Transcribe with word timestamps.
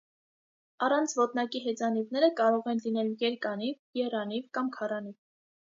Առանց 0.87 1.13
ոտնակի 1.19 1.61
հեծանիվները 1.65 2.31
կարող 2.41 2.73
են 2.75 2.83
լինել 2.87 3.15
երկանիվ, 3.27 3.79
եռանիվ 4.05 4.51
կամ 4.59 4.75
քառանիվ։ 4.81 5.19